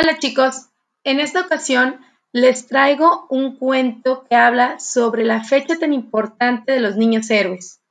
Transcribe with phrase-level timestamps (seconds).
[0.00, 0.68] Hola chicos,
[1.02, 1.98] en esta ocasión
[2.30, 7.82] les traigo un cuento que habla sobre la fecha tan importante de los niños héroes.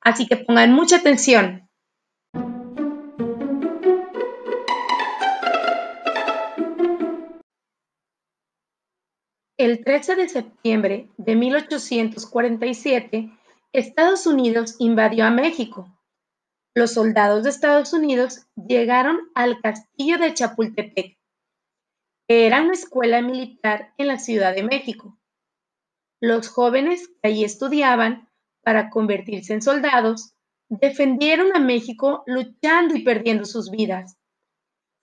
[0.00, 1.68] Así que pongan mucha atención.
[9.58, 13.28] El 13 de septiembre de 1847,
[13.72, 15.88] Estados Unidos invadió a México.
[16.76, 21.19] Los soldados de Estados Unidos llegaron al castillo de Chapultepec
[22.32, 25.18] era una escuela militar en la Ciudad de México.
[26.20, 28.28] Los jóvenes que allí estudiaban
[28.62, 30.32] para convertirse en soldados
[30.68, 34.16] defendieron a México luchando y perdiendo sus vidas.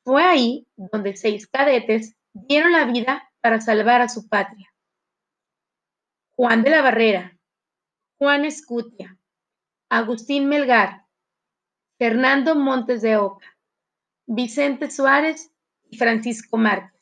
[0.05, 4.73] Fue ahí donde seis cadetes dieron la vida para salvar a su patria.
[6.37, 7.37] Juan de la Barrera,
[8.19, 9.19] Juan Escutia,
[9.89, 11.05] Agustín Melgar,
[11.99, 13.57] Fernando Montes de Oca,
[14.27, 15.51] Vicente Suárez
[15.89, 16.96] y Francisco Márquez.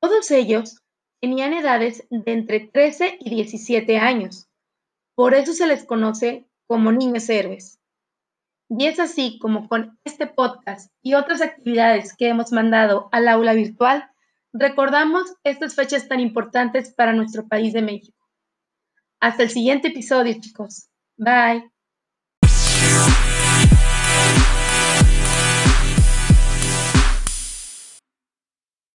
[0.00, 0.82] Todos ellos
[1.20, 4.48] tenían edades de entre 13 y 17 años.
[5.14, 7.78] Por eso se les conoce como niños héroes.
[8.70, 13.52] Y es así como con este podcast y otras actividades que hemos mandado al aula
[13.52, 14.08] virtual,
[14.52, 18.18] recordamos estas fechas tan importantes para nuestro país de México.
[19.20, 20.88] Hasta el siguiente episodio, chicos.
[21.16, 21.70] Bye.